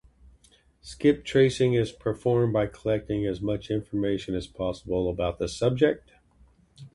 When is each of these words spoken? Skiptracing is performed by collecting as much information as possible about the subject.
Skiptracing 0.83 1.79
is 1.79 1.91
performed 1.91 2.51
by 2.53 2.65
collecting 2.65 3.27
as 3.27 3.39
much 3.39 3.69
information 3.69 4.33
as 4.33 4.47
possible 4.47 5.07
about 5.07 5.37
the 5.37 5.47
subject. 5.47 6.13